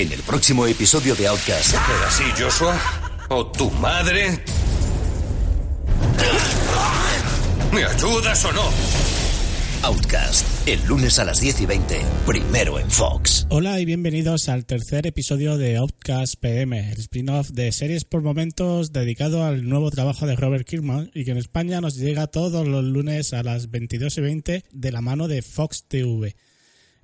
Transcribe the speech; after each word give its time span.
En 0.00 0.10
el 0.10 0.22
próximo 0.22 0.66
episodio 0.66 1.14
de 1.14 1.26
Outcast. 1.26 1.74
¿Era 1.74 2.08
así, 2.08 2.24
Joshua? 2.42 2.74
¿O 3.28 3.46
tu 3.48 3.70
madre? 3.72 4.42
¿Me 7.70 7.84
ayudas 7.84 8.42
o 8.46 8.52
no? 8.52 8.62
Outcast, 9.82 10.46
el 10.66 10.82
lunes 10.86 11.18
a 11.18 11.26
las 11.26 11.40
10 11.40 11.60
y 11.60 11.66
20, 11.66 12.00
primero 12.24 12.78
en 12.78 12.90
Fox. 12.90 13.46
Hola 13.50 13.78
y 13.78 13.84
bienvenidos 13.84 14.48
al 14.48 14.64
tercer 14.64 15.06
episodio 15.06 15.58
de 15.58 15.76
Outcast 15.76 16.36
PM, 16.36 16.92
el 16.92 16.98
spin-off 17.00 17.50
de 17.50 17.70
series 17.70 18.06
por 18.06 18.22
momentos 18.22 18.94
dedicado 18.94 19.44
al 19.44 19.68
nuevo 19.68 19.90
trabajo 19.90 20.26
de 20.26 20.34
Robert 20.34 20.66
Kirkman 20.66 21.10
y 21.12 21.26
que 21.26 21.32
en 21.32 21.36
España 21.36 21.82
nos 21.82 21.96
llega 21.96 22.26
todos 22.26 22.66
los 22.66 22.84
lunes 22.84 23.34
a 23.34 23.42
las 23.42 23.70
22 23.70 24.16
y 24.16 24.20
20 24.22 24.64
de 24.72 24.92
la 24.92 25.02
mano 25.02 25.28
de 25.28 25.42
Fox 25.42 25.84
TV. 25.86 26.34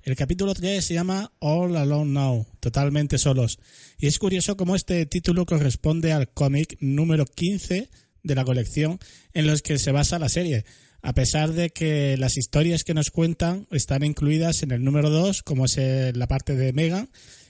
El 0.07 0.15
capítulo 0.15 0.53
3 0.53 0.85
se 0.85 0.93
llama 0.93 1.33
All 1.39 1.75
Alone 1.75 2.13
Now, 2.13 2.45
totalmente 2.61 3.17
solos. 3.17 3.59
Y 3.99 4.07
es 4.07 4.19
curioso 4.19 4.55
cómo 4.55 4.73
este 4.73 5.05
título 5.05 5.45
corresponde 5.45 6.13
al 6.13 6.29
cómic 6.29 6.77
número 6.79 7.25
15 7.25 7.89
de 8.23 8.35
la 8.35 8.45
colección 8.45 8.99
en 9.33 9.47
los 9.47 9.61
que 9.61 9.77
se 9.77 9.91
basa 9.91 10.17
la 10.17 10.29
serie, 10.29 10.63
a 11.01 11.11
pesar 11.11 11.51
de 11.51 11.71
que 11.71 12.15
las 12.15 12.37
historias 12.37 12.85
que 12.85 12.93
nos 12.93 13.11
cuentan 13.11 13.67
están 13.69 14.05
incluidas 14.05 14.63
en 14.63 14.71
el 14.71 14.81
número 14.81 15.09
2, 15.09 15.43
como 15.43 15.65
es 15.65 15.77
la 15.77 16.27
parte 16.27 16.55
de 16.55 16.71
Megan 16.71 17.09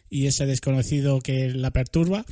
y 0.10 0.26
ese 0.26 0.48
desconocido 0.48 1.20
que 1.20 1.52
la 1.52 1.70
perturba, 1.70 2.26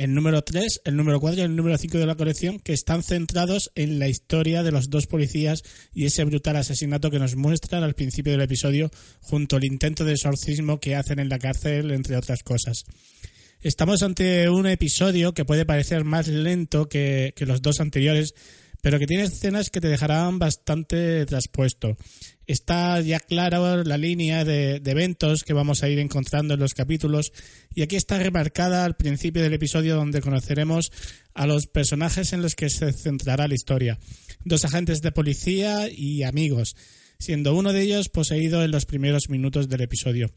el 0.00 0.14
número 0.14 0.40
3, 0.42 0.80
el 0.86 0.96
número 0.96 1.20
4 1.20 1.42
y 1.42 1.44
el 1.44 1.54
número 1.54 1.76
5 1.76 1.98
de 1.98 2.06
la 2.06 2.14
colección, 2.14 2.58
que 2.58 2.72
están 2.72 3.02
centrados 3.02 3.70
en 3.74 3.98
la 3.98 4.08
historia 4.08 4.62
de 4.62 4.72
los 4.72 4.88
dos 4.88 5.06
policías 5.06 5.62
y 5.92 6.06
ese 6.06 6.24
brutal 6.24 6.56
asesinato 6.56 7.10
que 7.10 7.18
nos 7.18 7.36
muestran 7.36 7.84
al 7.84 7.92
principio 7.92 8.32
del 8.32 8.40
episodio, 8.40 8.90
junto 9.20 9.56
al 9.56 9.64
intento 9.64 10.06
de 10.06 10.12
exorcismo 10.12 10.80
que 10.80 10.96
hacen 10.96 11.18
en 11.18 11.28
la 11.28 11.38
cárcel, 11.38 11.90
entre 11.90 12.16
otras 12.16 12.42
cosas. 12.42 12.86
Estamos 13.60 14.02
ante 14.02 14.48
un 14.48 14.66
episodio 14.66 15.34
que 15.34 15.44
puede 15.44 15.66
parecer 15.66 16.02
más 16.04 16.28
lento 16.28 16.88
que, 16.88 17.34
que 17.36 17.44
los 17.44 17.60
dos 17.60 17.78
anteriores, 17.80 18.34
pero 18.82 18.98
que 18.98 19.06
tiene 19.06 19.24
escenas 19.24 19.70
que 19.70 19.80
te 19.80 19.88
dejarán 19.88 20.38
bastante 20.38 21.26
traspuesto. 21.26 21.96
Está 22.46 23.00
ya 23.00 23.20
clara 23.20 23.84
la 23.84 23.96
línea 23.96 24.44
de, 24.44 24.80
de, 24.80 24.90
eventos 24.90 25.44
que 25.44 25.52
vamos 25.52 25.82
a 25.82 25.88
ir 25.88 25.98
encontrando 25.98 26.54
en 26.54 26.60
los 26.60 26.74
capítulos 26.74 27.32
y 27.74 27.82
aquí 27.82 27.96
está 27.96 28.18
remarcada 28.18 28.84
al 28.84 28.96
principio 28.96 29.42
del 29.42 29.54
episodio 29.54 29.94
donde 29.94 30.20
conoceremos 30.20 30.90
a 31.34 31.46
los 31.46 31.66
personajes 31.66 32.32
en 32.32 32.42
los 32.42 32.54
que 32.54 32.70
se 32.70 32.92
centrará 32.92 33.46
la 33.46 33.54
historia. 33.54 33.98
Dos 34.44 34.64
agentes 34.64 35.00
de 35.00 35.12
policía 35.12 35.88
y 35.90 36.22
amigos, 36.22 36.74
siendo 37.18 37.54
uno 37.54 37.72
de 37.72 37.82
ellos 37.82 38.08
poseído 38.08 38.64
en 38.64 38.70
los 38.70 38.86
primeros 38.86 39.28
minutos 39.28 39.68
del 39.68 39.82
episodio. 39.82 40.32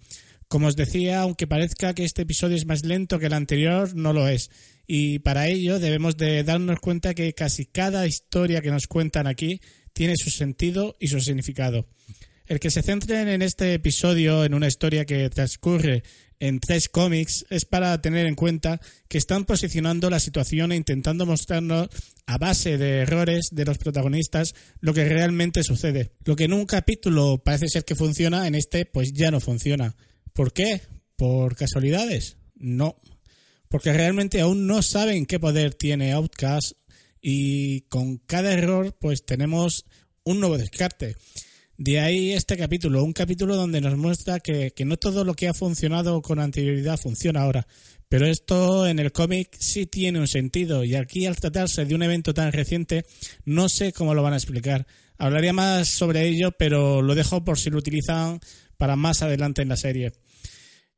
Como 0.47 0.67
os 0.67 0.75
decía, 0.75 1.21
aunque 1.21 1.47
parezca 1.47 1.93
que 1.93 2.03
este 2.03 2.23
episodio 2.23 2.55
es 2.55 2.65
más 2.65 2.85
lento 2.85 3.19
que 3.19 3.27
el 3.27 3.33
anterior, 3.33 3.95
no 3.95 4.13
lo 4.13 4.27
es. 4.27 4.49
Y 4.85 5.19
para 5.19 5.47
ello 5.47 5.79
debemos 5.79 6.17
de 6.17 6.43
darnos 6.43 6.79
cuenta 6.79 7.13
que 7.13 7.33
casi 7.33 7.65
cada 7.65 8.05
historia 8.05 8.61
que 8.61 8.71
nos 8.71 8.87
cuentan 8.87 9.27
aquí 9.27 9.61
tiene 9.93 10.15
su 10.17 10.29
sentido 10.29 10.95
y 10.99 11.07
su 11.07 11.19
significado. 11.19 11.87
El 12.45 12.59
que 12.59 12.71
se 12.71 12.81
centren 12.81 13.29
en 13.29 13.41
este 13.41 13.73
episodio 13.73 14.43
en 14.43 14.53
una 14.53 14.67
historia 14.67 15.05
que 15.05 15.29
transcurre 15.29 16.03
en 16.39 16.59
tres 16.59 16.89
cómics 16.89 17.45
es 17.49 17.63
para 17.63 18.01
tener 18.01 18.25
en 18.25 18.35
cuenta 18.35 18.81
que 19.07 19.17
están 19.17 19.45
posicionando 19.45 20.09
la 20.09 20.19
situación 20.19 20.73
e 20.73 20.75
intentando 20.75 21.25
mostrarnos 21.25 21.87
a 22.25 22.37
base 22.37 22.77
de 22.77 22.99
errores 22.99 23.47
de 23.51 23.63
los 23.63 23.77
protagonistas 23.77 24.55
lo 24.81 24.93
que 24.93 25.07
realmente 25.07 25.63
sucede. 25.63 26.11
Lo 26.25 26.35
que 26.35 26.43
en 26.43 26.53
un 26.53 26.65
capítulo 26.65 27.41
parece 27.41 27.69
ser 27.69 27.85
que 27.85 27.95
funciona, 27.95 28.45
en 28.45 28.55
este 28.55 28.85
pues 28.85 29.13
ya 29.13 29.31
no 29.31 29.39
funciona. 29.39 29.95
¿Por 30.33 30.51
qué? 30.51 30.81
¿Por 31.15 31.55
casualidades? 31.55 32.37
No. 32.55 32.95
Porque 33.69 33.93
realmente 33.93 34.41
aún 34.41 34.65
no 34.65 34.81
saben 34.81 35.27
qué 35.27 35.39
poder 35.39 35.75
tiene 35.75 36.11
Outcast 36.11 36.73
y 37.21 37.81
con 37.81 38.17
cada 38.17 38.51
error 38.51 38.97
pues 38.99 39.25
tenemos 39.25 39.85
un 40.23 40.39
nuevo 40.39 40.57
descarte. 40.57 41.15
De 41.77 41.99
ahí 41.99 42.31
este 42.33 42.57
capítulo, 42.57 43.03
un 43.03 43.13
capítulo 43.13 43.55
donde 43.55 43.79
nos 43.79 43.95
muestra 43.95 44.39
que, 44.39 44.71
que, 44.71 44.85
no 44.85 44.97
todo 44.97 45.23
lo 45.23 45.35
que 45.35 45.47
ha 45.47 45.53
funcionado 45.53 46.21
con 46.21 46.39
anterioridad 46.39 46.97
funciona 46.97 47.41
ahora. 47.41 47.67
Pero 48.09 48.25
esto 48.25 48.87
en 48.87 48.99
el 48.99 49.11
cómic 49.11 49.55
sí 49.59 49.85
tiene 49.85 50.19
un 50.19 50.27
sentido 50.27 50.83
y 50.83 50.95
aquí 50.95 51.25
al 51.27 51.35
tratarse 51.35 51.85
de 51.85 51.95
un 51.95 52.03
evento 52.03 52.33
tan 52.33 52.51
reciente 52.51 53.05
no 53.45 53.69
sé 53.69 53.93
cómo 53.93 54.13
lo 54.13 54.23
van 54.23 54.33
a 54.33 54.37
explicar. 54.37 54.87
Hablaría 55.17 55.53
más 55.53 55.89
sobre 55.89 56.27
ello, 56.27 56.51
pero 56.51 57.01
lo 57.01 57.15
dejo 57.15 57.43
por 57.43 57.59
si 57.59 57.69
lo 57.69 57.77
utilizan 57.77 58.39
para 58.77 58.95
más 58.95 59.21
adelante 59.21 59.61
en 59.61 59.69
la 59.69 59.77
serie. 59.77 60.13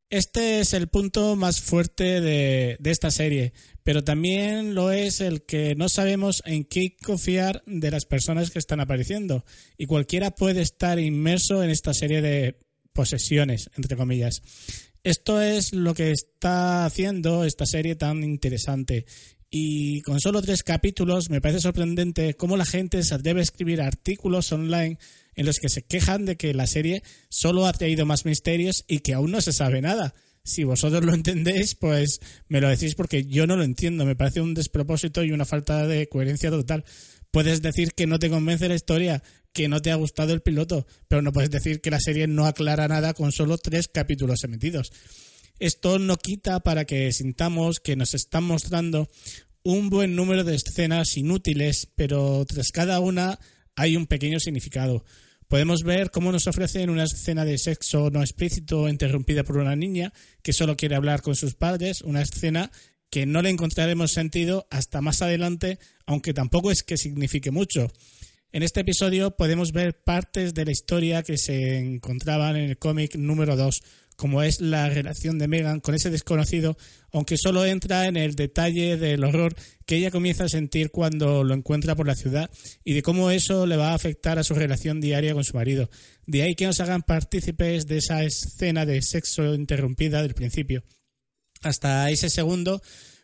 Este 0.09 0.59
es 0.59 0.73
el 0.73 0.87
punto 0.87 1.35
más 1.35 1.61
fuerte 1.61 2.21
de, 2.21 2.77
de, 2.79 2.91
esta 2.91 3.09
serie, 3.09 3.53
pero 3.83 4.03
también 4.03 4.75
lo 4.75 4.91
es 4.91 5.19
el 5.19 5.41
que 5.43 5.73
no 5.75 5.89
sabemos 5.89 6.43
en 6.45 6.63
qué 6.63 6.95
confiar 7.03 7.63
de 7.65 7.89
las 7.89 8.05
personas 8.05 8.51
que 8.51 8.59
están 8.59 8.79
apareciendo. 8.79 9.45
Y 9.77 9.87
cualquiera 9.87 10.31
puede 10.31 10.61
estar 10.61 10.99
inmerso 10.99 11.63
en 11.63 11.71
esta 11.71 11.93
serie 11.93 12.21
de 12.21 12.59
posesiones, 12.93 13.69
entre 13.75 13.97
comillas. 13.97 14.41
Esto 15.03 15.39
es 15.39 15.71
lo 15.71 15.93
que 15.93 16.09
está 16.09 16.83
haciendo 16.85 17.43
esta 17.43 17.67
serie 17.67 17.95
tan 17.95 18.23
interesante. 18.23 19.05
Y 19.51 20.01
con 20.01 20.19
solo 20.19 20.41
tres 20.41 20.63
capítulos 20.63 21.29
me 21.29 21.41
parece 21.41 21.59
sorprendente 21.59 22.33
cómo 22.33 22.57
la 22.57 22.65
gente 22.65 23.03
se 23.03 23.13
atreve 23.13 23.41
a 23.41 23.43
escribir 23.43 23.81
artículos 23.81 24.51
online 24.51 24.97
en 25.35 25.46
los 25.46 25.59
que 25.59 25.69
se 25.69 25.84
quejan 25.84 26.25
de 26.25 26.38
que 26.38 26.53
la 26.53 26.68
serie 26.68 27.03
solo 27.29 27.66
ha 27.66 27.73
traído 27.73 28.06
más 28.06 28.25
misterios 28.25 28.85
y 28.88 29.00
que 29.00 29.13
aún 29.13 29.31
no 29.31 29.41
se 29.41 29.53
sabe 29.53 29.81
nada. 29.81 30.13
Si 30.44 30.63
vosotros 30.63 31.03
lo 31.03 31.13
entendéis, 31.13 31.75
pues 31.75 32.19
me 32.47 32.62
lo 32.62 32.69
decís 32.69 32.96
porque 32.96 33.25
yo 33.25 33.47
no 33.47 33.56
lo 33.56 33.63
entiendo. 33.63 34.06
Me 34.06 34.16
parece 34.16 34.41
un 34.41 34.53
despropósito 34.53 35.23
y 35.23 35.31
una 35.31 35.46
falta 35.46 35.88
de 35.88 36.07
coherencia 36.07 36.51
total. 36.51 36.85
Puedes 37.32 37.61
decir 37.61 37.93
que 37.93 38.08
no 38.08 38.20
te 38.20 38.29
convence 38.29 38.67
la 38.67 38.76
historia, 38.76 39.23
que 39.52 39.67
no 39.67 39.82
te 39.82 39.91
ha 39.91 39.96
gustado 39.96 40.34
el 40.34 40.41
piloto, 40.41 40.85
pero 41.08 41.22
no 41.22 41.34
puedes 41.34 41.49
decir 41.49 41.81
que 41.81 41.90
la 41.90 41.99
serie 41.99 42.28
no 42.28 42.46
aclara 42.46 42.88
nada 42.88 43.14
con 43.14 43.31
solo 43.31 43.58
tres 43.58 43.88
capítulos 43.88 44.43
emitidos. 44.43 44.91
Esto 45.58 45.99
no 45.99 46.17
quita 46.17 46.59
para 46.59 46.85
que 46.85 47.11
sintamos 47.11 47.79
que 47.79 47.96
nos 47.96 48.14
están 48.14 48.43
mostrando 48.43 49.09
un 49.64 49.90
buen 49.90 50.16
número 50.16 50.43
de 50.43 50.55
escenas 50.55 51.17
inútiles, 51.17 51.88
pero 51.96 52.46
tras 52.46 52.72
cada 52.72 52.99
una 52.99 53.40
hay 53.75 53.95
un 53.95 54.07
pequeño 54.07 54.39
significado. 54.39 55.03
Podemos 55.47 55.83
ver 55.83 56.09
cómo 56.09 56.31
nos 56.31 56.47
ofrecen 56.47 56.89
una 56.89 57.03
escena 57.03 57.45
de 57.45 57.57
sexo 57.57 58.09
no 58.09 58.22
explícito 58.22 58.89
interrumpida 58.89 59.43
por 59.43 59.57
una 59.57 59.75
niña 59.75 60.11
que 60.41 60.53
solo 60.53 60.75
quiere 60.75 60.95
hablar 60.95 61.22
con 61.22 61.35
sus 61.35 61.53
padres, 61.53 62.01
una 62.01 62.22
escena 62.22 62.72
que 63.11 63.25
no 63.25 63.41
le 63.41 63.51
encontraremos 63.51 64.11
sentido 64.11 64.67
hasta 64.72 65.01
más 65.01 65.22
adelante, 65.22 65.79
aunque 66.05 66.33
tampoco 66.33 66.72
es 66.72 66.83
que 66.83 66.97
signifique 66.97 67.51
mucho. 67.51 67.91
En 68.51 68.63
este 68.63 68.81
episodio 68.81 69.35
podemos 69.35 69.72
ver 69.72 70.01
partes 70.03 70.53
de 70.53 70.66
la 70.66 70.71
historia 70.71 71.23
que 71.23 71.37
se 71.37 71.78
encontraban 71.78 72.55
en 72.55 72.69
el 72.69 72.78
cómic 72.78 73.16
número 73.16 73.55
2, 73.55 73.83
como 74.16 74.44
es 74.44 74.62
la 74.62 74.90
relación 74.90 75.38
de 75.38 75.47
Megan 75.47 75.79
con 75.79 75.96
ese 75.96 76.09
desconocido, 76.09 76.78
aunque 77.12 77.38
solo 77.38 77.66
entra 77.66 78.08
en 78.08 78.17
el 78.17 78.35
detalle 78.35 78.97
del 78.97 79.23
horror 79.23 79.56
que 79.85 79.97
ella 79.97 80.12
comienza 80.12 80.46
a 80.46 80.50
sentir 80.50 80.91
cuando 80.91 81.44
lo 81.44 81.53
encuentra 81.53 81.96
por 81.96 82.08
la 82.08 82.16
ciudad 82.16 82.50
y 82.84 82.94
de 82.94 83.02
cómo 83.02 83.32
eso 83.32 83.66
le 83.66 83.78
va 83.78 83.91
a 83.91 83.96
afectar 83.96 84.40
a 84.40 84.44
su 84.44 84.53
relación 84.53 85.02
diaria 85.02 85.34
con 85.34 85.44
su 85.44 85.56
marido. 85.56 85.90
De 86.26 86.44
ahí 86.44 86.56
que 86.56 86.66
nos 86.66 86.79
hagan 86.79 87.03
partícipes 87.03 87.88
de 87.88 87.97
esa 87.97 88.23
escena 88.23 88.85
de 88.85 89.02
sexo 89.02 89.53
interrumpida 89.53 90.22
del 90.22 90.34
principio. 90.34 90.84
Hasta 91.62 92.09
ese 92.09 92.29
segundo 92.29 92.82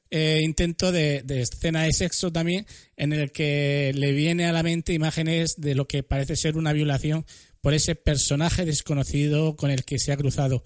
eh, 0.09 0.41
intento 0.43 0.91
de, 0.91 1.21
de, 1.23 1.41
escena 1.41 1.83
de 1.83 1.93
sexo 1.93 2.31
también, 2.31 2.65
en 2.97 3.13
el 3.13 3.31
que 3.31 3.93
le 3.95 4.11
viene 4.11 4.45
a 4.45 4.51
la 4.51 4.61
mente 4.61 4.93
imágenes 4.93 5.55
de 5.57 5.73
lo 5.73 5.87
que 5.87 6.03
parece 6.03 6.35
ser 6.35 6.57
una 6.57 6.73
violación 6.73 7.25
por 7.61 7.73
ese 7.73 7.95
personaje 7.95 8.65
desconocido 8.65 9.55
con 9.55 9.71
el 9.71 9.85
que 9.85 9.99
se 9.99 10.11
ha 10.11 10.17
cruzado, 10.17 10.63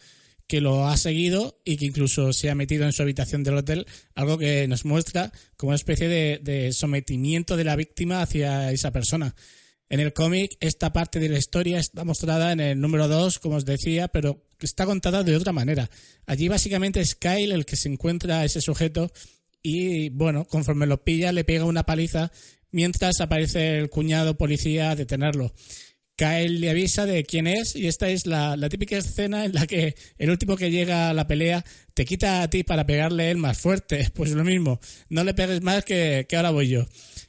que 0.47 0.61
lo 0.61 0.87
ha 0.87 0.97
seguido 0.97 1.59
y 1.65 1.77
que 1.77 1.85
incluso 1.85 2.31
se 2.33 2.49
ha 2.49 2.55
metido 2.55 2.85
en 2.85 2.93
su 2.93 3.01
habitación 3.01 3.43
del 3.43 3.57
hotel, 3.57 3.85
algo 4.13 4.37
que 4.37 4.67
nos 4.67 4.85
muestra 4.85 5.31
como 5.57 5.69
una 5.69 5.75
especie 5.75 6.07
de, 6.07 6.71
sometimiento 6.71 7.57
de 7.57 7.63
la 7.63 7.75
víctima 7.75 8.21
hacia 8.21 8.71
esa 8.71 8.91
persona. 8.91 9.35
En 9.87 9.99
el 9.99 10.13
cómic, 10.13 10.57
esta 10.61 10.93
parte 10.93 11.19
de 11.19 11.29
la 11.29 11.37
historia 11.37 11.79
está 11.79 12.03
mostrada 12.03 12.51
en 12.51 12.59
el 12.59 12.79
número 12.79 13.07
2, 13.07 13.39
como 13.39 13.57
os 13.57 13.65
decía, 13.65 14.07
pero 14.07 14.43
está 14.59 14.85
contada 14.85 15.23
de 15.23 15.35
otra 15.35 15.51
manera. 15.51 15.89
Allí 16.25 16.47
básicamente 16.47 17.01
es 17.01 17.15
Kyle 17.15 17.51
el 17.51 17.65
que 17.65 17.75
se 17.75 17.89
encuentra 17.89 18.39
a 18.39 18.45
ese 18.45 18.61
sujeto 18.61 19.11
y, 19.61 20.09
bueno, 20.09 20.45
conforme 20.45 20.87
lo 20.87 21.03
pilla, 21.03 21.31
le 21.31 21.43
pega 21.43 21.65
una 21.65 21.83
paliza 21.83 22.31
mientras 22.71 23.21
aparece 23.21 23.77
el 23.77 23.89
cuñado 23.89 24.37
policía 24.37 24.91
a 24.91 24.95
detenerlo. 24.95 25.53
Kyle 26.15 26.59
le 26.59 26.69
avisa 26.69 27.05
de 27.05 27.25
quién 27.25 27.45
es 27.45 27.75
y 27.75 27.87
esta 27.87 28.09
es 28.09 28.25
la, 28.25 28.55
la, 28.55 28.69
típica 28.69 28.97
escena 28.97 29.43
en 29.43 29.53
la 29.53 29.67
que 29.67 29.95
el 30.17 30.29
último 30.29 30.55
que 30.55 30.71
llega 30.71 31.09
a 31.09 31.13
la 31.13 31.27
pelea 31.27 31.65
te 31.93 32.05
quita 32.05 32.41
a 32.41 32.49
ti 32.49 32.63
para 32.63 32.85
pegarle 32.85 33.31
él 33.31 33.37
más 33.37 33.57
fuerte. 33.57 34.09
Pues 34.15 34.31
lo 34.31 34.45
mismo, 34.45 34.79
no 35.09 35.23
le 35.23 35.33
pegues 35.33 35.61
más 35.61 35.83
que, 35.83 36.25
que 36.27 36.37
ahora 36.37 36.51
voy 36.51 36.69
yo. 36.69 36.85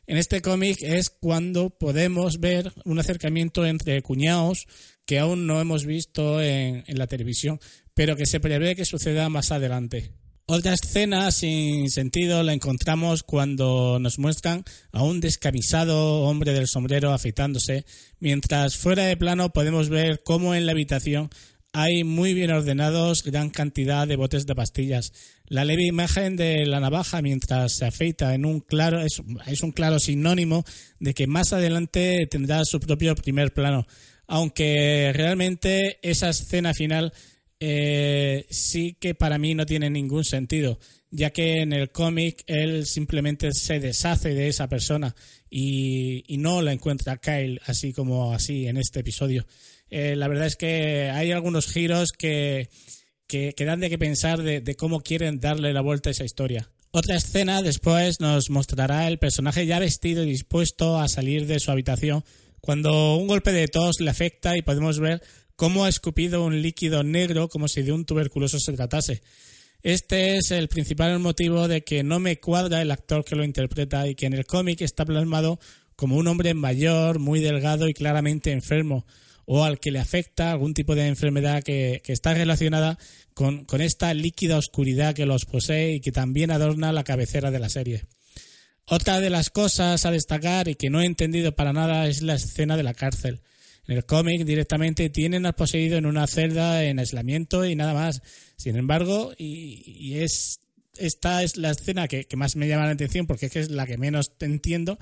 En 0.07 0.17
este 0.17 0.41
cómic 0.41 0.83
es 0.83 1.11
cuando 1.11 1.71
podemos 1.71 2.39
ver 2.39 2.73
un 2.85 2.99
acercamiento 2.99 3.67
entre 3.67 4.01
cuñados 4.03 4.67
que 5.05 5.19
aún 5.19 5.47
no 5.47 5.61
hemos 5.61 5.85
visto 5.85 6.41
en, 6.41 6.85
en 6.87 6.99
la 6.99 7.09
televisión, 7.09 7.59
pero 7.95 8.17
que 8.17 8.27
se 8.27 8.41
prevé 8.41 8.77
que 8.77 8.85
suceda 8.85 9.29
más 9.29 9.51
adelante. 9.51 10.13
Otra 10.49 10.75
escena 10.75 11.33
sin 11.33 11.91
sentido 11.91 12.45
la 12.45 12.53
encontramos 12.53 13.25
cuando 13.25 13.99
nos 13.99 14.21
muestran 14.21 14.63
a 14.93 15.03
un 15.03 15.19
descamisado 15.19 16.23
hombre 16.23 16.53
del 16.53 16.69
sombrero 16.69 17.13
afeitándose, 17.13 17.85
mientras 18.21 18.77
fuera 18.77 19.07
de 19.07 19.17
plano 19.17 19.51
podemos 19.51 19.89
ver 19.89 20.23
cómo 20.25 20.55
en 20.55 20.65
la 20.65 20.71
habitación 20.71 21.31
hay 21.73 22.05
muy 22.05 22.33
bien 22.33 22.53
ordenados 22.53 23.25
gran 23.25 23.51
cantidad 23.51 24.07
de 24.07 24.15
botes 24.15 24.47
de 24.47 24.55
pastillas. 24.55 25.13
La 25.47 25.65
leve 25.65 25.85
imagen 25.85 26.37
de 26.37 26.65
la 26.65 26.79
navaja 26.79 27.23
mientras 27.23 27.73
se 27.79 27.85
afeita 27.85 28.33
en 28.33 28.45
un 28.45 28.61
claro 28.61 29.01
es, 29.01 29.21
es 29.49 29.63
un 29.65 29.73
claro 29.73 29.99
sinónimo 29.99 30.65
de 31.01 31.13
que 31.13 31.27
más 31.27 31.53
adelante 31.53 32.25
tendrá 32.31 32.65
su 32.65 32.79
propio 32.79 33.17
primer 33.17 33.53
plano, 33.53 33.85
aunque 34.29 35.11
realmente 35.13 35.99
esa 36.09 36.29
escena 36.29 36.73
final 36.73 37.13
eh, 37.61 38.47
sí 38.51 38.97
que 39.01 39.15
para 39.15 39.39
mí 39.39 39.55
no 39.55 39.67
tiene 39.67 39.91
ningún 39.91 40.25
sentido, 40.25 40.79
ya 41.11 41.31
que 41.31 41.63
en 41.63 41.73
el 41.73 41.91
cómic 41.91 42.45
él 42.47 42.87
simplemente 42.87 43.53
se 43.53 43.81
deshace 43.81 44.35
de 44.35 44.49
esa 44.49 44.69
persona 44.69 45.15
y, 45.51 46.25
no 46.39 46.61
la 46.63 46.73
encuentra 46.73 47.17
Kyle 47.17 47.61
así 47.67 47.93
como 47.93 48.33
así 48.35 48.67
en 48.67 48.77
este 48.77 49.01
episodio. 49.01 49.47
Eh, 49.89 50.17
la 50.17 50.29
verdad 50.29 50.47
es 50.47 50.57
que 50.57 51.11
hay 51.11 51.33
algunos 51.33 51.67
giros 51.67 52.11
que, 52.13 52.69
que, 53.27 53.55
dan 53.59 53.81
de 53.81 53.89
qué 53.89 53.99
pensar 53.99 54.43
de 54.43 54.77
cómo 54.77 55.01
quieren 55.01 55.41
darle 55.41 55.73
la 55.73 55.81
vuelta 55.81 56.11
a 56.11 56.13
esa 56.13 56.25
historia. 56.25 56.71
Otra 56.91 57.17
escena 57.17 57.63
después 57.63 58.21
nos 58.21 58.49
mostrará 58.49 59.07
el 59.07 59.19
personaje 59.19 59.67
ya 59.67 59.79
vestido 59.79 60.23
y 60.23 60.31
dispuesto 60.31 60.99
a 60.99 61.09
salir 61.09 61.47
de 61.47 61.61
su 61.61 61.71
habitación 61.71 62.25
cuando 62.61 63.17
un 63.17 63.29
golpe 63.29 63.53
de 63.53 63.69
tos 63.69 64.01
le 64.01 64.11
afecta 64.11 64.57
y 64.57 64.63
podemos 64.63 64.99
ver 64.99 65.23
cómo 65.57 65.85
ha 65.85 65.89
escupido 65.89 66.45
un 66.45 66.63
líquido 66.63 67.03
negro 67.03 67.49
como 67.49 67.67
si 67.67 67.83
de 67.83 67.93
un 67.93 68.05
tuberculoso 68.05 68.59
se 68.61 68.73
tratase. 68.75 69.23
Este 69.83 70.37
es 70.37 70.51
el 70.51 70.69
principal 70.69 71.19
motivo 71.19 71.69
de 71.69 71.83
que 71.83 72.03
no 72.03 72.21
me 72.21 72.39
cuadra 72.39 72.83
el 72.83 72.91
actor 72.91 73.25
que 73.25 73.37
lo 73.37 73.45
interpreta 73.45 74.07
y 74.07 74.15
que 74.15 74.27
en 74.27 74.35
el 74.35 74.47
cómic 74.47 74.81
está 74.83 75.05
plasmado 75.05 75.59
como 75.97 76.17
un 76.17 76.27
hombre 76.29 76.55
mayor, 76.55 77.19
muy 77.19 77.41
delgado 77.41 77.89
y 77.89 77.95
claramente 77.95 78.53
enfermo, 78.53 79.07
o 79.47 79.65
al 79.65 79.81
que 79.81 79.91
le 79.91 79.99
afecta 79.99 80.53
algún 80.53 80.75
tipo 80.75 80.95
de 80.95 81.07
enfermedad 81.07 81.63
que, 81.63 82.03
está 82.07 82.35
relacionada 82.35 82.99
con, 83.33 83.65
con, 83.65 83.81
esta 83.81 84.13
líquida 84.13 84.59
oscuridad 84.59 85.15
que 85.15 85.25
los 85.25 85.47
posee 85.47 85.95
y 85.95 86.01
que 86.01 86.13
también 86.13 86.51
adorna 86.51 86.93
la 86.93 87.05
cabecera 87.05 87.51
de 87.51 87.61
la 87.61 87.69
serie. 87.69 88.05
Otra 88.87 89.21
de 89.21 89.31
las 89.31 89.51
cosas 89.51 90.05
a 90.05 90.11
destacar 90.11 90.69
y 90.69 90.75
que 90.75 90.91
no 90.91 91.01
he 91.01 91.07
entendido 91.07 91.55
para 91.55 91.73
nada 91.73 92.07
es 92.07 92.23
la 92.23 92.35
escena 92.35 92.77
de 92.77 92.83
la 92.83 92.95
cárcel. 92.95 93.41
En 93.89 93.97
el 93.97 94.05
cómic 94.05 94.45
directamente 94.45 95.11
tienen 95.11 95.47
al 95.47 95.55
poseído 95.55 95.97
en 95.97 96.07
una 96.07 96.27
celda 96.27 96.85
en 96.85 96.99
aislamiento 96.99 97.65
y 97.65 97.77
nada 97.77 97.95
más. 97.95 98.23
Sin 98.57 98.77
embargo, 98.77 99.33
y, 99.39 100.15
es 100.15 100.61
esta 100.99 101.43
es 101.43 101.57
la 101.57 101.71
escena 101.71 102.09
que, 102.09 102.25
que, 102.25 102.37
más 102.37 102.57
me 102.57 102.69
llama 102.69 102.87
la 102.87 102.93
atención 102.93 103.27
porque 103.27 103.47
es, 103.47 103.53
que 103.53 103.61
es 103.61 103.71
la 103.71 103.87
que 103.87 103.99
menos 103.99 104.33
entiendo. 104.41 104.99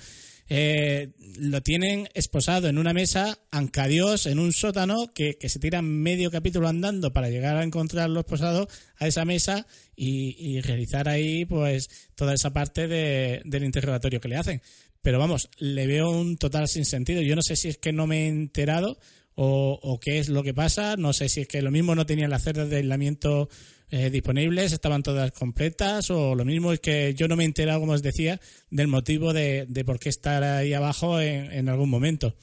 Eh, 0.51 1.13
lo 1.39 1.63
tienen 1.63 2.09
esposado 2.13 2.69
en 2.69 2.77
una 2.77 2.93
mesa, 2.93 3.39
ancadios 3.51 4.27
en 4.27 4.39
un 4.39 4.53
sótano 4.53 5.11
que, 5.15 5.39
que, 5.39 5.49
se 5.49 5.59
tira 5.59 5.81
medio 5.81 6.31
capítulo 6.31 6.69
andando 6.69 7.15
para 7.15 7.31
llegar 7.31 7.57
a 7.57 7.63
encontrarlo 7.63 8.21
esposado 8.21 8.69
a 8.99 9.07
esa 9.07 9.25
mesa 9.25 9.67
y, 9.97 10.37
y 10.39 10.61
realizar 10.61 11.09
ahí 11.09 11.47
pues 11.47 11.89
toda 12.15 12.35
esa 12.35 12.53
parte 12.53 12.89
de, 12.89 13.41
del 13.47 13.65
interrogatorio 13.65 14.21
que 14.21 14.29
le 14.29 14.37
hacen. 14.37 14.61
Pero 15.05 15.19
vamos, 15.19 15.51
le 15.59 15.87
veo 15.87 16.11
un 16.11 16.39
total 16.39 16.67
sin 16.67 16.87
sentido. 16.87 17.21
Yo 17.21 17.37
no 17.37 17.43
sé 17.43 17.57
si 17.57 17.69
es 17.69 17.77
que 17.77 17.93
no 17.93 18.07
me 18.07 18.25
he 18.25 18.29
enterado 18.29 18.99
o, 19.35 20.01
qué 20.01 20.19
es 20.19 20.31
lo 20.31 20.43
que 20.43 20.55
pasa. 20.55 20.97
No 20.97 21.13
sé 21.13 21.29
si 21.29 21.43
es 21.43 21.47
que 21.47 21.61
lo 21.61 21.71
mismo 21.71 21.95
no 21.95 22.07
tenían 22.07 22.31
las 22.31 22.43
celdas 22.43 22.71
de 22.71 22.79
aislamiento 22.79 23.51
eh, 23.91 24.09
disponibles, 24.09 24.73
estaban 24.73 25.03
todas 25.03 25.31
completas, 25.33 26.09
o 26.09 26.35
lo 26.35 26.47
mismo 26.47 26.73
es 26.73 26.81
que 26.81 27.13
yo 27.13 27.29
no 27.29 27.37
me 27.37 27.45
he 27.45 27.47
enterado, 27.47 27.81
como 27.81 27.93
os 27.93 28.01
decía, 28.01 28.41
del 28.71 28.89
motivo 28.89 29.35
de, 29.35 29.67
de 29.69 29.85
por 29.85 29.99
qué 29.99 30.09
estar 30.09 30.43
ahí 30.43 30.73
abajo 30.73 31.21
en, 31.21 31.53
en, 31.53 31.69
algún 31.69 31.91
momento. 31.91 32.35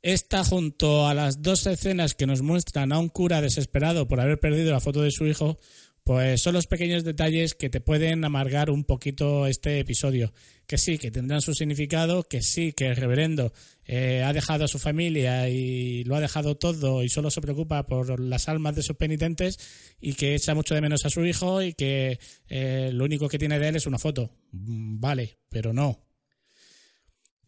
Esta, 0.00 0.44
junto 0.44 1.06
a 1.06 1.12
las 1.12 1.42
dos 1.42 1.66
escenas 1.66 2.14
que 2.14 2.26
nos 2.26 2.40
muestran 2.40 2.90
a 2.90 2.98
un 2.98 3.10
cura 3.10 3.42
desesperado 3.42 4.08
por 4.08 4.18
haber 4.18 4.40
perdido 4.40 4.72
la 4.72 4.80
foto 4.80 5.02
de 5.02 5.10
su 5.10 5.26
hijo, 5.26 5.58
pues 6.06 6.40
son 6.40 6.54
los 6.54 6.68
pequeños 6.68 7.02
detalles 7.02 7.56
que 7.56 7.68
te 7.68 7.80
pueden 7.80 8.24
amargar 8.24 8.70
un 8.70 8.84
poquito 8.84 9.48
este 9.48 9.80
episodio. 9.80 10.32
Que 10.68 10.78
sí, 10.78 10.98
que 10.98 11.10
tendrán 11.10 11.40
su 11.40 11.52
significado, 11.52 12.22
que 12.22 12.42
sí, 12.42 12.72
que 12.72 12.86
el 12.86 12.94
reverendo 12.94 13.52
eh, 13.84 14.22
ha 14.24 14.32
dejado 14.32 14.66
a 14.66 14.68
su 14.68 14.78
familia 14.78 15.48
y 15.48 16.04
lo 16.04 16.14
ha 16.14 16.20
dejado 16.20 16.56
todo 16.56 17.02
y 17.02 17.08
solo 17.08 17.28
se 17.32 17.40
preocupa 17.40 17.86
por 17.86 18.20
las 18.20 18.48
almas 18.48 18.76
de 18.76 18.84
sus 18.84 18.94
penitentes 18.94 19.58
y 20.00 20.14
que 20.14 20.36
echa 20.36 20.54
mucho 20.54 20.76
de 20.76 20.80
menos 20.80 21.04
a 21.04 21.10
su 21.10 21.24
hijo 21.24 21.60
y 21.60 21.74
que 21.74 22.20
eh, 22.48 22.90
lo 22.92 23.04
único 23.04 23.28
que 23.28 23.40
tiene 23.40 23.58
de 23.58 23.66
él 23.66 23.74
es 23.74 23.86
una 23.86 23.98
foto. 23.98 24.30
Mm, 24.52 25.00
vale, 25.00 25.38
pero 25.48 25.72
no. 25.72 26.06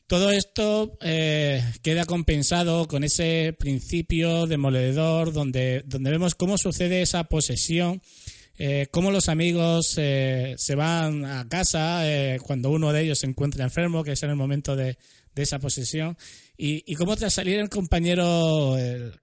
Todo 0.09 0.33
esto 0.33 0.99
eh, 1.01 1.63
queda 1.85 2.07
compensado 2.07 2.89
con 2.89 3.05
ese 3.05 3.55
principio 3.57 4.49
demoledor 4.49 5.33
donde, 5.33 5.85
donde 5.87 6.11
vemos 6.11 6.35
cómo 6.35 6.59
sucede 6.59 7.03
esa 7.03 7.23
posesión 7.23 8.03
eh, 8.61 8.89
cómo 8.91 9.13
los 9.13 9.29
amigos 9.29 9.95
eh, 9.99 10.57
se 10.59 10.75
van 10.75 11.25
a 11.25 11.49
casa 11.49 12.01
eh, 12.11 12.41
cuando 12.43 12.71
uno 12.71 12.93
de 12.93 13.03
ellos 13.03 13.21
se 13.21 13.27
encuentra 13.27 13.63
enfermo, 13.63 14.03
que 14.03 14.13
es 14.13 14.23
en 14.25 14.31
el 14.31 14.37
momento 14.37 14.75
de, 14.75 14.99
esa 15.37 15.61
posesión, 15.61 16.19
y, 16.57 16.83
y, 16.85 16.97
cómo 16.97 17.15
tras 17.15 17.35
salir 17.35 17.61
el 17.61 17.69
compañero, 17.69 18.75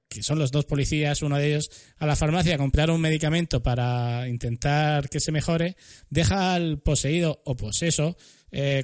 que 0.07 0.23
son 0.23 0.39
los 0.39 0.49
dos 0.49 0.63
policías, 0.63 1.21
uno 1.21 1.37
de 1.37 1.47
ellos, 1.47 1.69
a 1.97 2.05
la 2.05 2.15
farmacia 2.15 2.55
a 2.55 2.57
comprar 2.57 2.89
un 2.89 3.01
medicamento 3.01 3.61
para 3.61 4.25
intentar 4.29 5.09
que 5.09 5.19
se 5.19 5.33
mejore, 5.33 5.75
deja 6.09 6.53
al 6.53 6.79
poseído 6.79 7.41
o 7.43 7.57
poseso 7.57 8.15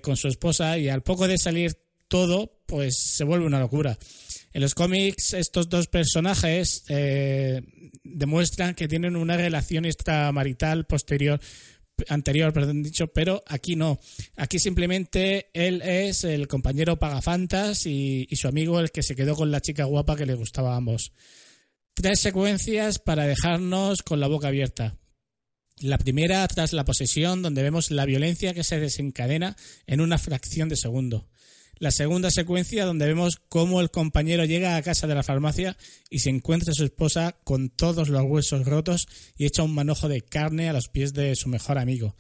con 0.02 0.18
su 0.18 0.28
esposa 0.28 0.78
y 0.78 0.90
al 0.90 1.04
poco 1.04 1.30
de 1.30 1.38
salir 1.38 1.78
todo, 2.10 2.60
pues 2.66 2.98
se 2.98 3.24
vuelve 3.24 3.46
una 3.46 3.62
locura. 3.62 3.98
En 4.54 4.62
los 4.62 4.76
cómics, 4.76 5.34
estos 5.34 5.70
dos 5.70 5.88
personajes 5.88 6.84
eh, 6.90 7.62
demuestran 8.04 8.76
que 8.76 8.88
tienen 8.88 9.16
una 9.16 9.38
relación 9.38 9.86
extramarital 9.86 10.86
posterior 10.86 11.40
anterior, 12.10 12.52
perdón 12.52 12.82
dicho, 12.84 13.08
pero 13.08 13.44
aquí 13.48 13.76
no. 13.76 14.00
Aquí 14.36 14.60
simplemente 14.60 15.50
él 15.54 15.82
es 15.84 16.24
el 16.24 16.48
compañero 16.48 16.98
pagafantas 16.98 17.86
y, 17.86 18.26
y, 18.30 18.36
su 18.38 18.48
amigo 18.48 18.80
el 18.80 18.92
que 18.92 19.04
se 19.04 19.16
quedó 19.16 19.36
con 19.36 19.52
la 19.52 19.62
chica 19.62 19.84
guapa 19.84 20.16
que 20.16 20.26
le 20.26 20.34
gustaba 20.34 20.74
a 20.74 20.78
ambos. 20.78 21.12
Tres 21.94 22.20
secuencias 22.20 23.00
para 23.00 23.28
dejarnos 23.28 24.02
con 24.02 24.20
la 24.20 24.28
boca 24.28 24.48
abierta. 24.48 24.98
La 25.82 25.98
primera 25.98 26.48
tras 26.48 26.74
la 26.74 26.86
posesión, 26.86 27.42
donde 27.42 27.64
vemos 27.64 27.92
la 27.92 28.06
violencia 28.06 28.54
que 28.54 28.64
se 28.64 28.80
desencadena 28.80 29.56
en 29.86 30.02
una 30.02 30.18
fracción 30.18 30.70
de 30.70 30.78
segundo. 30.78 31.28
La 31.82 31.90
segunda 31.90 32.30
secuencia 32.30 32.86
donde 32.86 33.08
vemos 33.08 33.42
cómo 33.50 33.82
el 33.82 33.90
compañero 33.90 34.46
llega 34.46 34.76
a 34.76 34.84
casa 34.84 35.08
de 35.08 35.16
la 35.16 35.24
farmacia 35.24 35.76
y 36.12 36.20
se 36.20 36.30
encuentra 36.30 36.70
a 36.70 36.76
su 36.76 36.84
esposa 36.84 37.40
con 37.44 37.72
todos 37.72 38.08
los 38.08 38.22
huesos 38.22 38.68
rotos 38.68 39.08
y 39.36 39.48
echa 39.48 39.64
un 39.64 39.74
manojo 39.74 40.08
de 40.08 40.22
carne 40.22 40.70
a 40.70 40.74
los 40.74 40.90
pies 40.90 41.12
de 41.12 41.36
su 41.36 41.50
mejor 41.50 41.80
amigo. 41.80 42.16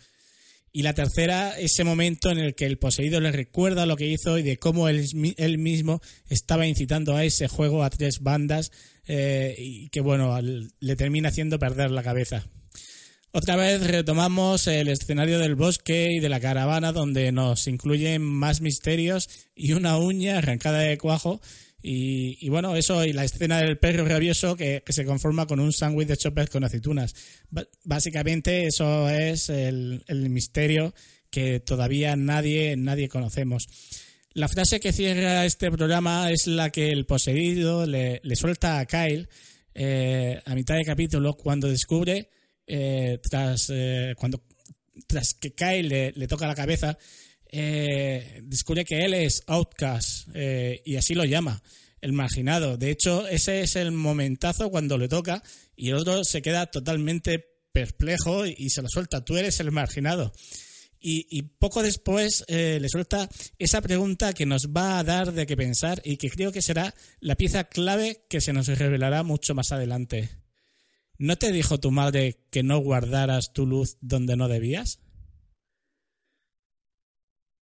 Y 0.71 0.81
la 0.81 0.95
tercera, 0.95 1.59
ese 1.59 1.83
momento 1.83 2.31
en 2.31 2.39
el 2.39 2.55
que 2.55 2.65
el 2.65 2.79
poseído 2.79 3.21
le 3.21 3.31
recuerda 3.31 3.85
lo 3.85 3.97
que 3.97 4.07
hizo 4.07 4.39
y 4.39 4.41
de 4.41 4.57
cómo 4.57 4.89
él, 4.89 5.05
mismo 5.59 6.01
estaba 6.27 6.65
incitando 6.65 7.15
a 7.15 7.23
ese 7.23 7.47
juego 7.47 7.83
a 7.83 7.91
tres 7.91 8.21
bandas 8.21 8.71
eh, 9.05 9.55
y 9.59 9.89
que, 9.89 10.01
bueno, 10.01 10.41
le 10.41 10.95
termina 10.95 11.29
haciendo 11.29 11.59
perder 11.59 11.91
la 11.91 12.01
cabeza. 12.01 12.47
Otra 13.33 13.55
vez 13.55 13.87
retomamos 13.87 14.67
el 14.67 14.89
escenario 14.89 15.39
del 15.39 15.55
bosque 15.55 16.11
y 16.11 16.19
de 16.19 16.27
la 16.27 16.41
caravana 16.41 16.91
donde 16.91 17.31
nos 17.31 17.65
incluyen 17.67 18.21
más 18.21 18.59
misterios 18.59 19.29
y 19.55 19.71
una 19.71 19.97
uña 19.97 20.39
arrancada 20.39 20.79
de 20.79 20.97
cuajo 20.97 21.39
y, 21.81 22.49
bueno, 22.49 22.75
eso 22.75 23.05
y 23.05 23.13
la 23.13 23.23
escena 23.23 23.59
del 23.59 23.79
perro 23.79 24.05
rabioso 24.05 24.55
que, 24.55 24.83
se 24.87 25.05
conforma 25.05 25.47
con 25.47 25.61
un 25.61 25.71
sándwich 25.71 26.09
de 26.09 26.17
choppers 26.17 26.49
con 26.49 26.65
aceitunas. 26.65 27.15
básicamente 27.85 28.67
eso 28.67 29.09
es 29.09 29.49
el, 29.49 30.03
misterio 30.29 30.93
que 31.29 31.61
todavía 31.61 32.17
nadie, 32.17 32.75
nadie 32.75 33.07
conocemos. 33.07 33.67
La 34.33 34.49
frase 34.49 34.81
que 34.81 34.91
cierra 34.91 35.45
este 35.45 35.71
programa 35.71 36.29
es 36.31 36.47
la 36.47 36.69
que 36.69 36.89
el 36.89 37.05
poseído 37.05 37.85
le, 37.85 38.19
suelta 38.35 38.79
a 38.79 38.85
Kyle 38.85 39.29
eh, 39.73 40.41
a 40.45 40.53
mitad 40.53 40.75
de 40.75 40.83
capítulo 40.83 41.33
cuando 41.33 41.69
descubre, 41.69 42.29
eh, 42.73 43.19
tras, 43.21 43.69
eh, 43.69 44.15
cuando, 44.17 44.41
tras 45.07 45.33
que 45.33 45.53
Kyle 45.53 46.13
le, 46.15 46.27
toca 46.27 46.47
la 46.47 46.55
cabeza, 46.55 46.97
descubre 47.51 48.85
que 48.85 49.03
él 49.03 49.13
es 49.13 49.43
outcast 49.47 50.29
y 50.85 50.95
así 50.95 51.13
lo 51.15 51.25
llama 51.25 51.61
el 51.99 52.13
marginado. 52.13 52.77
De 52.77 52.89
hecho, 52.89 53.27
ese 53.27 53.61
es 53.61 53.75
el 53.75 53.91
momentazo 53.91 54.69
cuando 54.69 54.97
le 54.97 55.09
toca 55.09 55.43
y 55.75 55.89
el 55.89 55.95
otro 55.95 56.23
se 56.23 56.41
queda 56.41 56.65
totalmente 56.67 57.45
perplejo 57.73 58.45
y, 58.45 58.69
se 58.69 58.81
lo 58.81 58.87
suelta. 58.87 59.25
Tú 59.25 59.35
eres 59.35 59.59
el 59.59 59.71
marginado. 59.71 60.31
Y, 61.03 61.41
poco 61.57 61.81
después 61.81 62.43
eh, 62.47 62.77
le 62.79 62.87
suelta 62.87 63.27
esa 63.57 63.81
pregunta 63.81 64.33
que 64.33 64.45
nos 64.45 64.67
va 64.67 64.99
a 64.99 65.03
dar 65.03 65.33
de 65.33 65.47
qué 65.47 65.57
pensar 65.57 65.99
y 66.05 66.17
que 66.17 66.29
creo 66.29 66.51
que 66.51 66.61
será 66.61 66.93
la 67.19 67.35
pieza 67.35 67.63
clave 67.63 68.23
que 68.29 68.39
se 68.39 68.53
nos 68.53 68.67
revelará 68.67 69.23
mucho 69.23 69.55
más 69.55 69.71
adelante. 69.71 70.40
¿No 71.21 71.35
te 71.35 71.51
dijo 71.51 71.79
tu 71.79 71.91
madre 71.91 72.39
que 72.49 72.63
no 72.63 72.79
guardaras 72.79 73.53
tu 73.53 73.67
luz 73.67 73.95
donde 74.01 74.35
no 74.35 74.47
debías? 74.47 75.01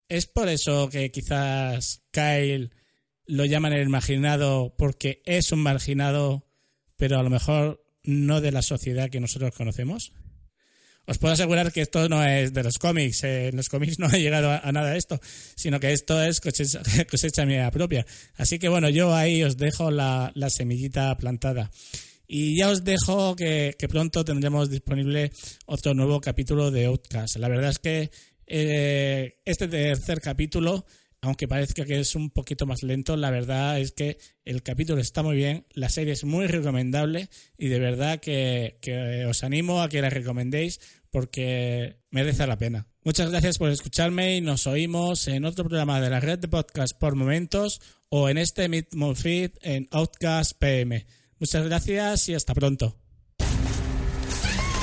Es 0.10 0.25
por 0.25 0.50
eso 0.50 0.89
que 0.89 1.12
quizás 1.12 2.04
Kyle 2.12 2.72
lo 3.25 3.46
llaman 3.46 3.72
el 3.72 3.88
marginado 3.88 4.75
porque 4.77 5.22
es 5.25 5.54
un 5.54 5.60
marginado, 5.60 6.46
pero 6.98 7.20
a 7.20 7.24
lo 7.24 7.30
mejor 7.30 7.82
no 8.04 8.42
de 8.42 8.51
la 8.51 8.62
sociedad 8.62 9.10
que 9.10 9.22
nosotros 9.22 9.56
conocemos. 9.56 10.12
Os 11.06 11.20
puedo 11.20 11.34
asegurar 11.34 11.72
que 11.72 11.80
esto 11.80 12.10
no 12.10 12.22
es 12.22 12.51
de 12.51 12.63
los 12.63 12.77
cómics. 12.77 13.24
Eh, 13.24 13.48
en 13.48 13.56
los 13.56 13.70
cómics 13.70 13.98
no 14.00 14.08
ha 14.08 14.18
llegado 14.18 14.51
a, 14.51 14.72
nada 14.74 14.92
de 14.92 14.98
esto, 14.98 15.22
sino 15.56 15.80
que 15.80 15.94
esto 15.94 16.22
es 16.22 16.42
cosecha, 16.42 16.82
cosecha 17.10 17.46
mía 17.46 17.72
propia. 17.72 18.06
Así 18.36 18.60
que 18.60 18.68
bueno, 18.68 18.89
yo 18.89 19.16
ahí 19.16 19.42
os 19.42 19.56
dejo 19.56 19.89
la, 19.89 20.34
semillita 20.50 21.16
plantada. 21.18 21.72
Y 22.28 22.58
ya 22.58 22.70
os 22.70 22.84
dejo 22.84 23.36
que, 23.36 23.76
pronto 23.90 24.26
tendremos 24.26 24.70
disponible 24.70 25.32
otro 25.66 25.94
nuevo 25.94 26.20
capítulo 26.20 26.72
de 26.72 26.86
Outcast. 26.86 27.38
La 27.38 27.48
verdad 27.48 27.70
es 27.70 27.80
que 27.80 28.12
eh, 28.46 29.36
este 29.46 29.68
tercer 29.68 30.20
capítulo 30.22 30.86
aunque 31.22 31.48
parezca 31.48 31.84
que 31.86 32.00
es 32.00 32.16
un 32.16 32.30
poquito 32.30 32.66
más 32.66 32.84
lento, 32.84 33.18
la 33.18 33.32
verdad 33.32 33.80
es 33.80 33.92
que 33.92 34.18
el 34.46 34.62
capítulo 34.62 35.02
está 35.02 35.24
muy 35.24 35.36
bien, 35.36 35.66
la 35.74 35.90
serie 35.90 36.14
es 36.14 36.24
muy 36.24 36.48
recomendable 36.48 37.30
y 37.58 37.68
de 37.68 37.80
verdad 37.80 38.20
que, 38.20 39.26
os 39.28 39.44
animo 39.44 39.82
a 39.82 39.90
que 39.90 40.02
la 40.02 40.10
recomendéis 40.10 40.80
porque 41.10 41.98
merece 42.12 42.46
la 42.46 42.58
pena. 42.58 42.88
Muchas 43.04 43.32
gracias 43.32 43.58
por 43.58 43.70
escucharme 43.70 44.38
y 44.38 44.42
nos 44.42 44.68
oímos 44.68 45.28
en 45.28 45.46
otro 45.46 45.66
programa 45.66 46.00
de 46.02 46.10
la 46.10 46.20
red 46.20 46.40
de 46.40 46.48
podcast 46.48 46.98
por 46.98 47.16
momentos 47.16 47.82
o 48.10 48.30
en 48.30 48.38
este 48.38 48.70
mismo 48.70 49.16
feed 49.16 49.52
en 49.62 49.88
Outcast 49.92 50.54
PM. 50.60 51.06
Muchas 51.39 51.65
gracias 51.67 52.29
y 52.29 52.34
hasta 52.34 52.53
pronto. 52.53 52.96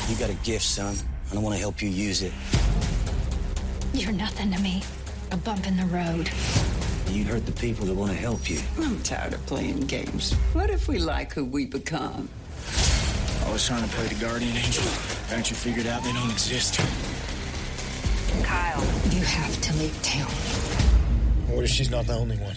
You 0.09 0.17
got 0.17 0.31
a 0.31 0.39
gift, 0.45 0.63
son. 0.65 0.95
I 1.31 1.35
don't 1.35 1.43
want 1.43 1.57
to 1.57 1.61
help 1.61 1.83
you 1.83 1.89
use 1.89 2.23
it. 2.23 2.33
You're 3.93 4.13
nothing 4.13 4.53
to 4.53 4.61
me. 4.61 4.83
A 5.33 5.37
bump 5.37 5.67
in 5.67 5.77
the 5.77 5.87
road. 5.87 6.31
You 7.11 7.25
hurt 7.25 7.45
the 7.47 7.53
people 7.53 7.87
that 7.87 7.95
want 7.95 8.13
to 8.13 8.17
help 8.17 8.49
you. 8.49 8.61
I'm 8.79 9.03
tired 9.03 9.33
of 9.33 9.45
playing 9.47 9.81
games. 9.87 10.35
What 10.53 10.71
if 10.71 10.87
we 10.87 10.99
like 10.99 11.33
who 11.33 11.45
we 11.45 11.67
become? 11.67 12.29
I 13.45 13.53
was 13.53 13.67
trying 13.67 13.83
to 13.83 13.89
play 13.97 14.07
the 14.07 14.25
guardian 14.25 14.57
angel. 14.57 14.85
Haven't 15.29 15.51
you 15.51 15.57
figured 15.57 15.87
out 15.87 16.05
they 16.05 16.13
don't 16.13 16.31
exist? 16.31 16.79
Kyle, 18.45 18.83
you 19.11 19.23
have 19.23 19.61
to 19.61 19.73
leave 19.79 20.03
town. 20.03 20.31
What 21.55 21.65
if 21.65 21.71
she's 21.71 21.91
not 21.91 22.07
the 22.07 22.15
only 22.15 22.37
one? 22.37 22.57